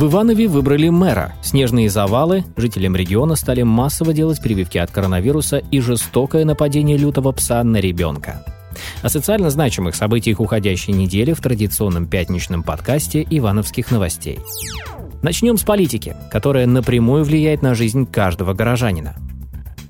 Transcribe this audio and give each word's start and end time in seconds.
В 0.00 0.06
Иванове 0.06 0.48
выбрали 0.48 0.88
мэра. 0.88 1.34
Снежные 1.42 1.90
завалы, 1.90 2.42
жителям 2.56 2.96
региона 2.96 3.36
стали 3.36 3.60
массово 3.60 4.14
делать 4.14 4.40
прививки 4.40 4.78
от 4.78 4.90
коронавируса 4.90 5.58
и 5.58 5.78
жестокое 5.78 6.46
нападение 6.46 6.96
лютого 6.96 7.32
пса 7.32 7.62
на 7.64 7.76
ребенка. 7.76 8.42
О 9.02 9.10
социально 9.10 9.50
значимых 9.50 9.94
событиях 9.94 10.40
уходящей 10.40 10.94
недели 10.94 11.34
в 11.34 11.42
традиционном 11.42 12.06
пятничном 12.06 12.62
подкасте 12.62 13.26
«Ивановских 13.28 13.90
новостей». 13.90 14.38
Начнем 15.20 15.58
с 15.58 15.64
политики, 15.64 16.16
которая 16.30 16.66
напрямую 16.66 17.22
влияет 17.22 17.60
на 17.60 17.74
жизнь 17.74 18.06
каждого 18.06 18.54
горожанина. 18.54 19.16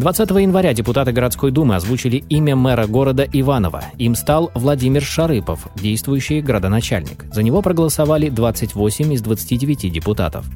20 0.00 0.30
января 0.30 0.72
депутаты 0.72 1.12
городской 1.12 1.50
думы 1.50 1.76
озвучили 1.76 2.24
имя 2.30 2.56
мэра 2.56 2.86
города 2.86 3.28
Иваново. 3.30 3.84
Им 3.98 4.14
стал 4.14 4.50
Владимир 4.54 5.02
Шарыпов, 5.02 5.68
действующий 5.76 6.40
градоначальник. 6.40 7.26
За 7.30 7.42
него 7.42 7.60
проголосовали 7.60 8.30
28 8.30 9.12
из 9.12 9.20
29 9.20 9.92
депутатов. 9.92 10.46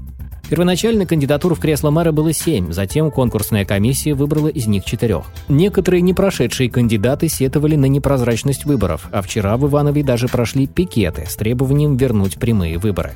Первоначально 0.48 1.04
кандидатур 1.04 1.54
в 1.54 1.60
кресло 1.60 1.90
мэра 1.90 2.10
было 2.10 2.32
семь, 2.32 2.72
затем 2.72 3.10
конкурсная 3.10 3.66
комиссия 3.66 4.14
выбрала 4.14 4.48
из 4.48 4.66
них 4.66 4.86
четырех. 4.86 5.26
Некоторые 5.48 6.00
не 6.00 6.14
прошедшие 6.14 6.70
кандидаты 6.70 7.28
сетовали 7.28 7.76
на 7.76 7.84
непрозрачность 7.84 8.64
выборов, 8.64 9.10
а 9.12 9.20
вчера 9.20 9.58
в 9.58 9.66
Иванове 9.66 10.02
даже 10.02 10.26
прошли 10.26 10.66
пикеты 10.66 11.26
с 11.28 11.36
требованием 11.36 11.98
вернуть 11.98 12.36
прямые 12.38 12.78
выборы. 12.78 13.12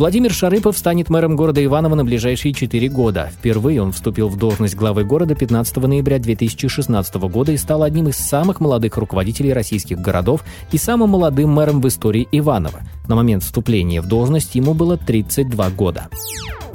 Владимир 0.00 0.32
Шарыпов 0.32 0.78
станет 0.78 1.10
мэром 1.10 1.36
города 1.36 1.62
Иваново 1.62 1.94
на 1.94 2.06
ближайшие 2.06 2.54
четыре 2.54 2.88
года. 2.88 3.30
Впервые 3.36 3.82
он 3.82 3.92
вступил 3.92 4.30
в 4.30 4.38
должность 4.38 4.74
главы 4.74 5.04
города 5.04 5.34
15 5.34 5.76
ноября 5.76 6.18
2016 6.18 7.16
года 7.16 7.52
и 7.52 7.58
стал 7.58 7.82
одним 7.82 8.08
из 8.08 8.16
самых 8.16 8.60
молодых 8.60 8.96
руководителей 8.96 9.52
российских 9.52 9.98
городов 9.98 10.42
и 10.72 10.78
самым 10.78 11.10
молодым 11.10 11.50
мэром 11.50 11.82
в 11.82 11.88
истории 11.88 12.26
Иванова. 12.32 12.80
На 13.08 13.14
момент 13.14 13.42
вступления 13.42 14.00
в 14.00 14.08
должность 14.08 14.54
ему 14.54 14.72
было 14.72 14.96
32 14.96 15.68
года. 15.72 16.08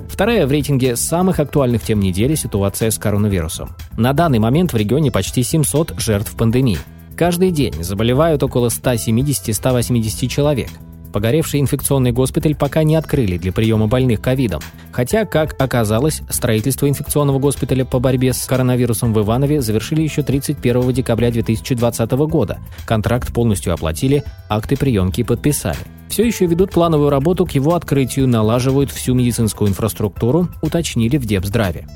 Вторая 0.08 0.46
в 0.46 0.52
рейтинге 0.52 0.96
самых 0.96 1.40
актуальных 1.40 1.82
тем 1.82 2.02
недели– 2.02 2.36
ситуация 2.36 2.92
с 2.92 3.00
коронавирусом. 3.00 3.70
На 3.98 4.14
данный 4.14 4.38
момент 4.38 4.72
в 4.72 4.78
регионе 4.78 5.10
почти 5.10 5.42
700 5.42 5.96
жертв 5.98 6.36
пандемии. 6.36 6.78
Каждый 7.18 7.50
день 7.50 7.74
заболевают 7.84 8.44
около 8.44 8.68
170-180 8.68 10.28
человек. 10.28 10.70
Погоревший 11.16 11.62
инфекционный 11.62 12.12
госпиталь 12.12 12.56
пока 12.56 12.84
не 12.84 12.98
открыли 12.98 13.38
для 13.38 13.54
приема 13.54 13.88
больных 13.88 14.20
ковидом. 14.20 14.60
Хотя, 14.92 15.24
как 15.24 15.56
оказалось, 15.62 16.22
строительство 16.30 16.90
инфекционного 16.90 17.40
госпиталя 17.40 17.86
по 17.86 18.00
борьбе 18.00 18.34
с 18.34 18.46
коронавирусом 18.46 19.14
в 19.14 19.22
Иванове 19.22 19.62
завершили 19.62 20.02
еще 20.02 20.24
31 20.24 20.92
декабря 20.92 21.32
2020 21.32 22.12
года. 22.12 22.58
Контракт 22.86 23.34
полностью 23.34 23.74
оплатили, 23.74 24.26
акты 24.50 24.76
приемки 24.76 25.24
подписали. 25.24 25.78
Все 26.10 26.26
еще 26.28 26.48
ведут 26.48 26.72
плановую 26.72 27.10
работу 27.10 27.46
к 27.46 27.52
его 27.52 27.76
открытию, 27.76 28.28
налаживают 28.28 28.92
всю 28.92 29.14
медицинскую 29.14 29.70
инфраструктуру, 29.70 30.50
уточнили 30.62 31.16
в 31.16 31.26
Депздраве. 31.26 31.88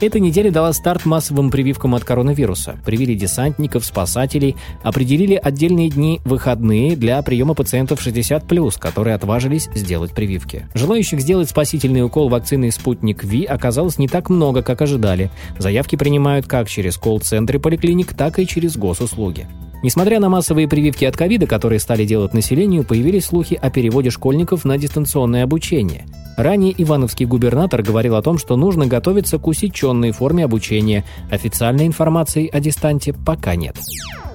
Эта 0.00 0.18
неделя 0.18 0.50
дала 0.50 0.72
старт 0.72 1.06
массовым 1.06 1.50
прививкам 1.50 1.94
от 1.94 2.04
коронавируса. 2.04 2.76
Привили 2.84 3.14
десантников, 3.14 3.84
спасателей, 3.84 4.56
определили 4.82 5.34
отдельные 5.34 5.88
дни 5.88 6.20
выходные 6.24 6.96
для 6.96 7.22
приема 7.22 7.54
пациентов 7.54 8.04
60+, 8.04 8.78
которые 8.78 9.14
отважились 9.14 9.68
сделать 9.74 10.12
прививки. 10.12 10.68
Желающих 10.74 11.20
сделать 11.20 11.48
спасительный 11.48 12.04
укол 12.04 12.28
вакцины 12.28 12.72
«Спутник 12.72 13.22
Ви» 13.22 13.44
оказалось 13.44 13.98
не 13.98 14.08
так 14.08 14.30
много, 14.30 14.62
как 14.62 14.82
ожидали. 14.82 15.30
Заявки 15.58 15.96
принимают 15.96 16.46
как 16.46 16.68
через 16.68 16.96
колл-центры 16.96 17.60
поликлиник, 17.60 18.14
так 18.14 18.38
и 18.40 18.46
через 18.46 18.76
госуслуги. 18.76 19.46
Несмотря 19.84 20.18
на 20.18 20.28
массовые 20.28 20.66
прививки 20.66 21.04
от 21.04 21.16
ковида, 21.16 21.46
которые 21.46 21.78
стали 21.78 22.04
делать 22.04 22.34
населению, 22.34 22.84
появились 22.84 23.26
слухи 23.26 23.58
о 23.60 23.70
переводе 23.70 24.10
школьников 24.10 24.64
на 24.64 24.76
дистанционное 24.76 25.44
обучение. 25.44 26.06
Ранее 26.36 26.74
ивановский 26.76 27.26
губернатор 27.26 27.82
говорил 27.82 28.16
о 28.16 28.22
том, 28.22 28.38
что 28.38 28.56
нужно 28.56 28.86
готовиться 28.86 29.38
к 29.38 29.46
усеченной 29.46 30.10
форме 30.10 30.44
обучения. 30.44 31.04
Официальной 31.30 31.86
информации 31.86 32.48
о 32.48 32.60
дистанте 32.60 33.12
пока 33.12 33.54
нет. 33.54 33.76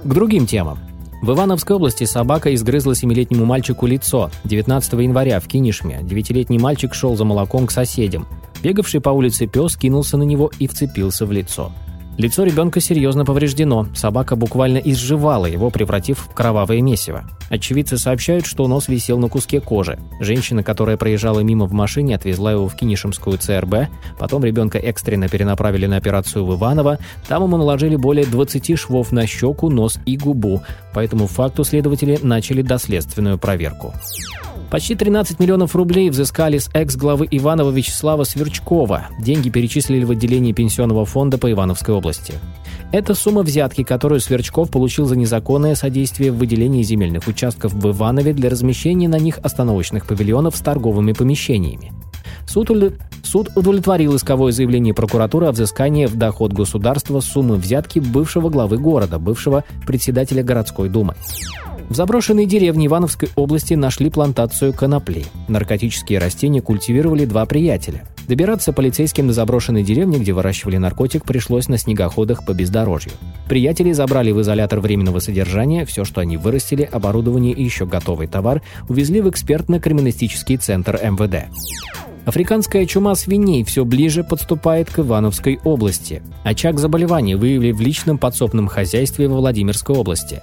К 0.03 0.13
другим 0.13 0.45
темам. 0.45 0.79
В 1.21 1.31
Ивановской 1.31 1.75
области 1.75 2.05
собака 2.05 2.53
изгрызла 2.55 2.95
семилетнему 2.95 3.43
мальчику 3.43 3.85
лицо. 3.85 4.31
19 4.45 4.93
января 4.93 5.41
в 5.41 5.47
Кинешме 5.47 5.99
девятилетний 6.01 6.57
мальчик 6.57 6.93
шел 6.93 7.17
за 7.17 7.25
молоком 7.25 7.67
к 7.67 7.71
соседям. 7.71 8.25
Бегавший 8.63 9.01
по 9.01 9.09
улице 9.09 9.45
пес 9.45 9.75
кинулся 9.75 10.15
на 10.15 10.23
него 10.23 10.49
и 10.59 10.67
вцепился 10.67 11.25
в 11.25 11.33
лицо. 11.33 11.73
Лицо 12.19 12.43
ребенка 12.43 12.81
серьезно 12.81 13.23
повреждено. 13.23 13.87
Собака 13.95 14.35
буквально 14.35 14.77
изживала 14.79 15.45
его, 15.45 15.69
превратив 15.69 16.19
в 16.19 16.33
кровавое 16.33 16.81
месиво. 16.81 17.23
Очевидцы 17.49 17.97
сообщают, 17.97 18.45
что 18.45 18.67
нос 18.67 18.89
висел 18.89 19.19
на 19.19 19.29
куске 19.29 19.61
кожи. 19.61 19.97
Женщина, 20.19 20.61
которая 20.61 20.97
проезжала 20.97 21.39
мимо 21.39 21.65
в 21.65 21.71
машине, 21.71 22.15
отвезла 22.15 22.51
его 22.51 22.67
в 22.67 22.75
Кинишемскую 22.75 23.37
ЦРБ. 23.37 23.87
Потом 24.19 24.43
ребенка 24.43 24.79
экстренно 24.79 25.29
перенаправили 25.29 25.85
на 25.85 25.95
операцию 25.95 26.45
в 26.45 26.53
Иваново. 26.57 26.99
Там 27.29 27.43
ему 27.43 27.55
наложили 27.55 27.95
более 27.95 28.25
20 28.25 28.77
швов 28.77 29.13
на 29.13 29.25
щеку, 29.25 29.69
нос 29.69 29.97
и 30.05 30.17
губу. 30.17 30.61
По 30.93 30.99
этому 30.99 31.25
факту 31.25 31.63
следователи 31.63 32.19
начали 32.21 32.61
доследственную 32.61 33.37
проверку. 33.37 33.93
Почти 34.69 34.93
13 34.93 35.39
миллионов 35.39 35.75
рублей 35.75 36.11
взыскали 36.11 36.59
с 36.59 36.69
экс-главы 36.73 37.27
Иванова 37.31 37.71
Вячеслава 37.71 38.23
Сверчкова. 38.23 39.07
Деньги 39.19 39.49
перечислили 39.49 40.03
в 40.03 40.11
отделении 40.11 40.53
пенсионного 40.53 41.05
фонда 41.05 41.39
по 41.39 41.51
Ивановской 41.51 41.95
области. 41.95 42.35
Это 42.91 43.15
сумма 43.15 43.41
взятки, 43.41 43.83
которую 43.83 44.19
Сверчков 44.19 44.69
получил 44.69 45.05
за 45.05 45.15
незаконное 45.15 45.73
содействие 45.73 46.31
в 46.31 46.37
выделении 46.37 46.83
земельных 46.83 47.27
участков 47.27 47.73
в 47.73 47.89
Иванове 47.89 48.33
для 48.33 48.49
размещения 48.49 49.07
на 49.07 49.17
них 49.17 49.39
остановочных 49.41 50.05
павильонов 50.05 50.55
с 50.55 50.59
торговыми 50.59 51.13
помещениями. 51.13 51.91
Суд, 52.47 52.69
Суд 53.23 53.49
удовлетворил 53.55 54.15
исковое 54.15 54.51
заявление 54.51 54.93
прокуратуры 54.93 55.47
о 55.47 55.51
взыскании 55.51 56.05
в 56.05 56.15
доход 56.15 56.53
государства 56.53 57.19
суммы 57.21 57.55
взятки 57.55 57.99
бывшего 57.99 58.49
главы 58.49 58.77
города, 58.77 59.17
бывшего 59.17 59.63
председателя 59.85 60.43
городской 60.43 60.89
думы. 60.89 61.15
В 61.89 61.95
заброшенной 61.95 62.45
деревне 62.45 62.85
Ивановской 62.85 63.29
области 63.35 63.73
нашли 63.73 64.11
плантацию 64.11 64.73
конопли. 64.73 65.25
Наркотические 65.47 66.19
растения 66.19 66.61
культивировали 66.61 67.25
два 67.25 67.47
приятеля. 67.47 68.03
Добираться 68.27 68.73
полицейским 68.73 69.25
до 69.25 69.33
заброшенной 69.33 69.81
деревни, 69.81 70.19
где 70.19 70.31
выращивали 70.31 70.77
наркотик, 70.77 71.25
пришлось 71.25 71.67
на 71.67 71.79
снегоходах 71.79 72.45
по 72.45 72.53
бездорожью. 72.53 73.13
Приятели 73.47 73.91
забрали 73.91 74.31
в 74.31 74.39
изолятор 74.39 74.81
временного 74.81 75.17
содержания 75.17 75.83
все, 75.83 76.05
что 76.05 76.21
они 76.21 76.37
вырастили, 76.37 76.83
оборудование 76.83 77.53
и 77.53 77.63
еще 77.63 77.87
готовый 77.87 78.27
товар, 78.27 78.61
увезли 78.87 79.19
в 79.21 79.29
экспертно-криминалистический 79.31 80.57
центр 80.57 80.99
МВД. 81.03 81.47
Африканская 82.25 82.85
чума 82.85 83.15
свиней 83.15 83.63
все 83.63 83.83
ближе 83.83 84.23
подступает 84.23 84.91
к 84.91 84.99
Ивановской 84.99 85.59
области. 85.63 86.21
Очаг 86.43 86.77
заболевания 86.77 87.35
выявили 87.35 87.71
в 87.71 87.81
личном 87.81 88.19
подсобном 88.19 88.67
хозяйстве 88.67 89.27
во 89.27 89.37
Владимирской 89.37 89.95
области. 89.95 90.39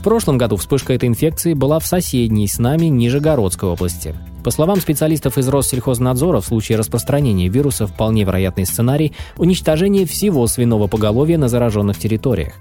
В 0.00 0.02
прошлом 0.02 0.38
году 0.38 0.56
вспышка 0.56 0.94
этой 0.94 1.10
инфекции 1.10 1.52
была 1.52 1.78
в 1.78 1.84
соседней 1.84 2.48
с 2.48 2.58
нами 2.58 2.86
Нижегородской 2.86 3.68
области. 3.68 4.14
По 4.42 4.50
словам 4.50 4.80
специалистов 4.80 5.36
из 5.36 5.46
Россельхознадзора, 5.46 6.40
в 6.40 6.46
случае 6.46 6.78
распространения 6.78 7.48
вируса 7.48 7.86
вполне 7.86 8.24
вероятный 8.24 8.64
сценарий– 8.64 9.12
уничтожение 9.36 10.06
всего 10.06 10.46
свиного 10.46 10.86
поголовья 10.86 11.36
на 11.36 11.50
зараженных 11.50 11.98
территориях. 11.98 12.54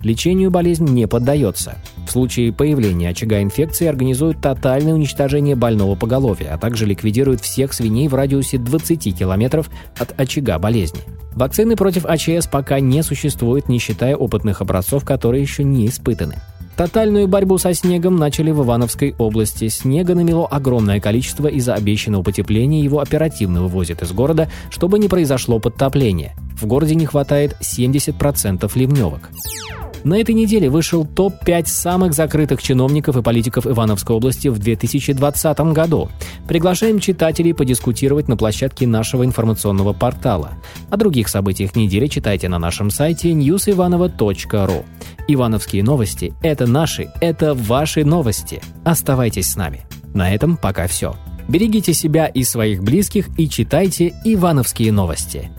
Лечению 0.00 0.50
болезнь 0.50 0.86
не 0.86 1.06
поддается. 1.06 1.74
В 2.08 2.10
случае 2.10 2.50
появления 2.50 3.10
очага 3.10 3.42
инфекции 3.42 3.86
организуют 3.86 4.40
тотальное 4.40 4.94
уничтожение 4.94 5.54
больного 5.54 5.96
поголовья, 5.96 6.54
а 6.54 6.58
также 6.58 6.86
ликвидируют 6.86 7.42
всех 7.42 7.74
свиней 7.74 8.08
в 8.08 8.14
радиусе 8.14 8.56
20 8.56 9.18
километров 9.18 9.68
от 9.98 10.18
очага 10.18 10.58
болезни. 10.58 11.00
Вакцины 11.34 11.76
против 11.76 12.06
АЧС 12.06 12.46
пока 12.46 12.80
не 12.80 13.02
существует, 13.02 13.68
не 13.68 13.78
считая 13.80 14.16
опытных 14.16 14.62
образцов, 14.62 15.04
которые 15.04 15.42
еще 15.42 15.62
не 15.62 15.86
испытаны. 15.88 16.36
Тотальную 16.76 17.26
борьбу 17.26 17.56
со 17.56 17.72
снегом 17.72 18.16
начали 18.16 18.50
в 18.50 18.62
Ивановской 18.62 19.14
области. 19.16 19.68
Снега 19.68 20.14
намело 20.14 20.46
огромное 20.46 21.00
количество 21.00 21.46
из-за 21.46 21.74
обещанного 21.74 22.22
потепления, 22.22 22.82
его 22.82 23.00
оперативно 23.00 23.62
вывозят 23.62 24.02
из 24.02 24.12
города, 24.12 24.50
чтобы 24.68 24.98
не 24.98 25.08
произошло 25.08 25.58
подтопление. 25.58 26.34
В 26.60 26.66
городе 26.66 26.94
не 26.94 27.06
хватает 27.06 27.56
70% 27.62 28.70
ливневок. 28.74 29.30
На 30.06 30.20
этой 30.20 30.36
неделе 30.36 30.70
вышел 30.70 31.04
топ-5 31.04 31.66
самых 31.66 32.14
закрытых 32.14 32.62
чиновников 32.62 33.16
и 33.16 33.22
политиков 33.22 33.66
Ивановской 33.66 34.14
области 34.14 34.46
в 34.46 34.56
2020 34.56 35.58
году. 35.72 36.08
Приглашаем 36.46 37.00
читателей 37.00 37.52
подискутировать 37.52 38.28
на 38.28 38.36
площадке 38.36 38.86
нашего 38.86 39.24
информационного 39.24 39.94
портала. 39.94 40.52
О 40.90 40.96
других 40.96 41.26
событиях 41.26 41.74
недели 41.74 42.06
читайте 42.06 42.48
на 42.48 42.60
нашем 42.60 42.90
сайте 42.90 43.32
newsivanova.ru. 43.32 44.84
Ивановские 45.26 45.82
новости– 45.82 46.34
это 46.40 46.68
наши, 46.68 47.10
это 47.20 47.54
ваши 47.54 48.04
новости. 48.04 48.62
Оставайтесь 48.84 49.50
с 49.50 49.56
нами. 49.56 49.86
На 50.14 50.32
этом 50.32 50.56
пока 50.56 50.86
все. 50.86 51.16
Берегите 51.48 51.92
себя 51.92 52.26
и 52.26 52.44
своих 52.44 52.80
близких 52.80 53.28
и 53.36 53.48
читайте 53.48 54.14
«Ивановские 54.22 54.92
новости». 54.92 55.50